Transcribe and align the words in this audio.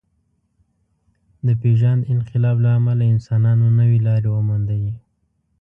د 1.45 1.47
پېژاند 1.61 2.01
انقلاب 2.13 2.57
له 2.65 2.69
امله 2.77 3.03
انسانانو 3.13 3.67
نوې 3.79 3.99
لارې 4.07 4.29
وموندلې. 4.31 4.93